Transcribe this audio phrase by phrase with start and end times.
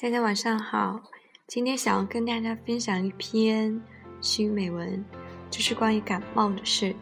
[0.00, 1.00] 大家晚上好，
[1.46, 3.80] 今天想要跟大家分享一篇
[4.20, 5.04] 虚美文，
[5.50, 6.94] 这是关于感冒的事。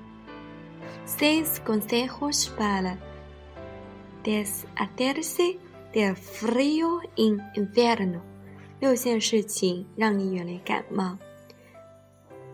[1.07, 2.97] Seis consejos para
[4.23, 5.59] deshacerse
[5.93, 8.21] del frío en invierno。
[8.81, 11.19] 六件事情让你远离感冒。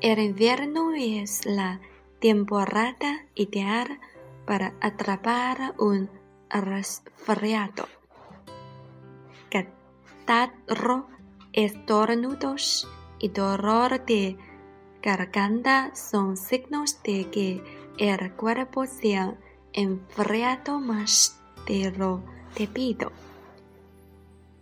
[0.00, 1.80] El invierno es la
[2.20, 3.98] temporada ideal
[4.46, 6.08] para atrapar un
[6.48, 7.86] resfriado.
[10.25, 11.07] Catarro,
[11.51, 12.87] estornudos
[13.19, 14.37] y dolor de
[15.01, 17.61] garganta son signos de que
[17.97, 19.35] el cuerpo se ha
[19.73, 22.23] enfriado más de lo
[22.57, 23.11] debido.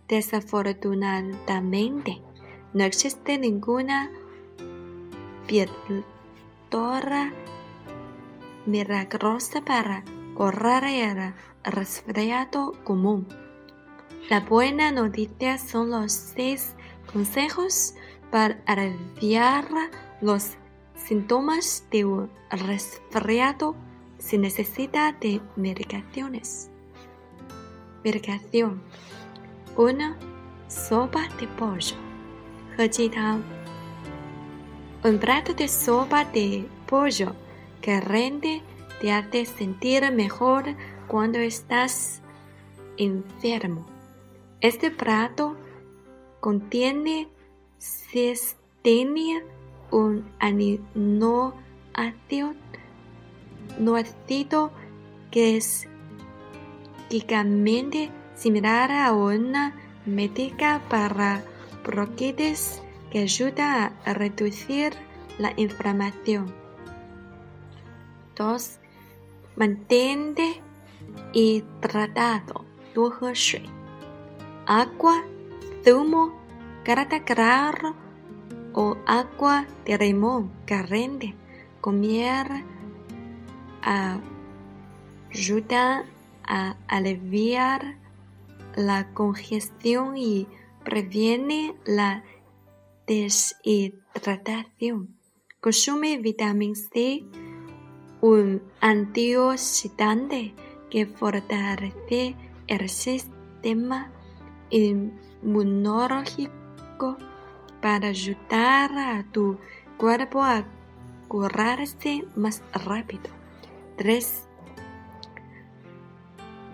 [0.08, 2.20] Desafortunadamente,
[2.74, 4.10] no existe ninguna
[5.46, 7.32] píldora
[8.66, 10.02] milagrosa para
[10.34, 13.28] correr el resfriado común.
[14.30, 16.74] La buena noticia son los seis
[17.12, 17.94] consejos
[18.30, 19.66] para aliviar
[20.20, 20.56] los
[20.94, 23.74] síntomas de un resfriado
[24.18, 26.70] sin necesidad de medicaciones.
[28.04, 28.80] Medicación
[29.76, 30.16] 1.
[30.68, 31.96] Sopa de pollo.
[35.04, 37.34] Un plato de sopa de pollo
[37.80, 38.62] que rende
[39.00, 40.64] te hace sentir mejor
[41.08, 42.22] cuando estás
[42.96, 43.91] enfermo.
[44.61, 45.55] Este plato
[46.39, 47.27] contiene
[47.79, 49.41] cisteína,
[49.91, 52.53] un aminoácido
[53.79, 54.71] no ácido
[55.29, 55.87] que es
[57.09, 61.43] químicamente similar a una médica para
[61.83, 64.93] bronquitis que ayuda a reducir
[65.37, 66.53] la inflamación.
[68.35, 68.79] 2.
[69.55, 70.61] Mantente
[71.33, 72.67] hidratado.
[72.97, 73.61] 多喝水。
[74.66, 75.24] Agua,
[75.84, 76.32] zumo,
[76.84, 77.94] carata claro
[78.74, 81.34] o agua de limón caliente.
[81.80, 82.46] Comer
[85.30, 86.04] ayuda
[86.44, 87.96] a aliviar
[88.76, 90.46] la congestión y
[90.84, 92.22] previene la
[93.06, 95.16] deshidratación.
[95.60, 97.24] Consume vitamina C,
[98.20, 100.54] un antioxidante
[100.90, 102.34] que fortalece
[102.66, 104.10] el sistema
[104.72, 106.50] inmunológico
[107.80, 109.58] para ayudar a tu
[109.96, 110.64] cuerpo a
[111.28, 113.30] curarse más rápido.
[113.96, 114.48] 3.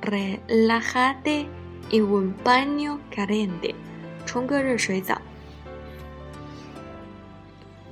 [0.01, 1.47] Relájate
[1.91, 3.75] en un baño caliente.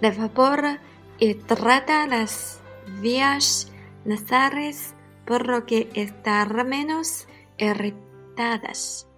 [0.01, 0.79] De favor
[1.19, 2.61] y trata las
[3.01, 3.73] vías
[4.05, 4.95] nasales
[5.25, 9.09] por lo que estar menos irritadas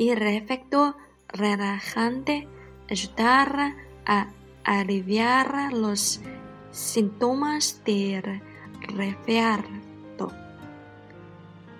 [0.00, 0.96] y efecto
[1.28, 2.48] relajante
[2.88, 4.28] ayudará a
[4.64, 6.22] aliviar los
[6.70, 8.40] síntomas del
[8.80, 10.32] resfriado.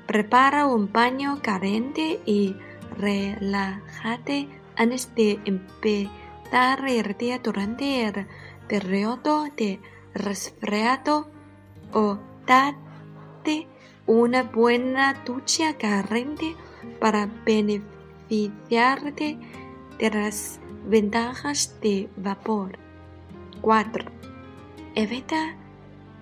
[0.07, 2.57] Prepara un baño caliente y
[2.99, 8.27] relájate antes de empezar el día durante el
[8.69, 9.81] periodo de
[10.13, 11.27] resfriado
[11.95, 13.67] o date
[14.07, 16.55] una buena ducha caliente
[16.99, 18.00] para beneficiar
[18.31, 19.39] beneficiarte
[19.99, 22.79] de las ventajas de vapor.
[23.61, 24.11] 4.
[24.95, 25.57] Evita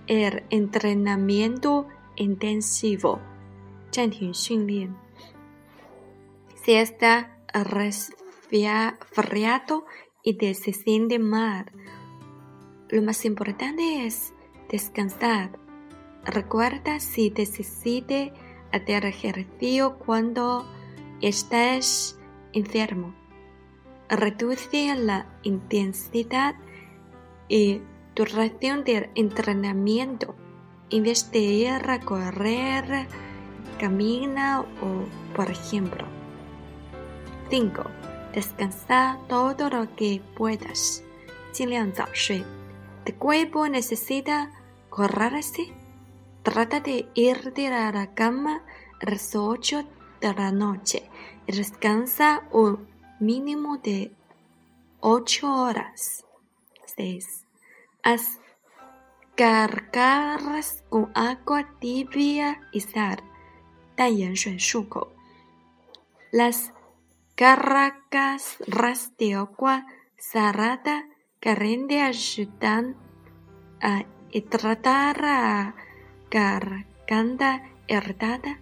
[0.06, 1.86] el entrenamiento
[2.16, 3.20] intensivo.
[6.64, 8.96] Si está resfriado
[10.22, 11.70] y te se siente mal,
[12.88, 14.32] lo más importante es
[14.70, 15.58] descansar.
[16.24, 18.32] Recuerda si necesites
[18.72, 20.66] hacer ejercicio cuando
[21.21, 22.19] estás
[22.53, 23.13] enfermo.
[24.09, 26.55] Reduce la intensidad
[27.47, 27.81] y
[28.15, 30.35] duración del entrenamiento.
[30.89, 33.07] En vez de ir a correr,
[33.79, 36.05] camina o, por ejemplo.
[37.49, 37.83] 5.
[38.33, 41.03] Descansa todo lo que puedas.
[41.53, 42.43] 尽量早睡.
[43.05, 44.51] ¿Tu cuerpo necesita
[44.89, 45.71] correrse?
[46.41, 48.63] Trata de irte a la cama
[48.99, 49.85] a las 8
[50.20, 51.08] de la noche
[51.46, 52.88] y descansa un
[53.20, 54.12] mínimo de
[55.00, 56.24] 8 horas.
[56.96, 57.46] 6.
[58.02, 58.38] Haz
[59.36, 63.22] gargaras con agua tibia y sal.
[66.32, 66.72] Las
[67.36, 68.58] gargaras
[69.16, 69.86] de agua
[70.16, 71.08] salada
[71.40, 72.96] caliente ayudan
[73.80, 75.74] a hidratar a
[76.30, 78.60] garganta irritada.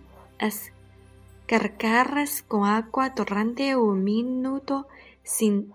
[1.46, 4.88] Cargarlas con agua durante un minuto
[5.22, 5.72] sin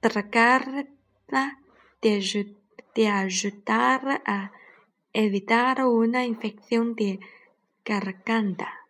[0.00, 1.58] tragarla
[2.00, 4.52] de ayudar a
[5.12, 7.20] evitar una infección de
[7.84, 8.87] garganta.